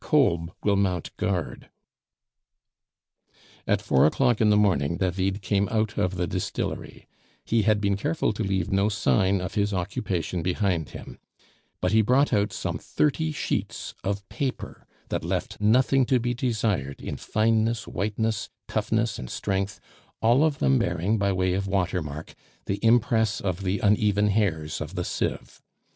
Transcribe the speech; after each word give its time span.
Kolb 0.03 0.51
will 0.63 0.77
mount 0.77 1.15
guard." 1.17 1.69
At 3.67 3.83
four 3.83 4.07
o'clock 4.07 4.41
in 4.41 4.49
the 4.49 4.57
morning 4.57 4.97
David 4.97 5.43
came 5.43 5.69
out 5.69 5.95
of 5.95 6.15
the 6.15 6.25
distillery; 6.25 7.07
he 7.45 7.61
had 7.61 7.79
been 7.79 7.95
careful 7.95 8.33
to 8.33 8.43
leave 8.43 8.71
no 8.71 8.89
sign 8.89 9.41
of 9.41 9.53
his 9.53 9.75
occupation 9.75 10.41
behind 10.41 10.89
him; 10.89 11.19
but 11.81 11.91
he 11.91 12.01
brought 12.01 12.33
out 12.33 12.51
some 12.51 12.79
thirty 12.79 13.31
sheets 13.31 13.93
of 14.03 14.27
paper 14.27 14.87
that 15.09 15.23
left 15.23 15.61
nothing 15.61 16.07
to 16.07 16.19
be 16.19 16.33
desired 16.33 16.99
in 16.99 17.15
fineness, 17.15 17.87
whiteness, 17.87 18.49
toughness, 18.67 19.19
and 19.19 19.29
strength, 19.29 19.79
all 20.19 20.43
of 20.43 20.57
them 20.57 20.79
bearing 20.79 21.19
by 21.19 21.31
way 21.31 21.53
of 21.53 21.67
water 21.67 22.01
mark 22.01 22.33
the 22.65 22.83
impress 22.83 23.39
of 23.39 23.61
the 23.61 23.77
uneven 23.77 24.29
hairs 24.29 24.81
of 24.81 24.95
the 24.95 25.03
sieve. 25.05 25.61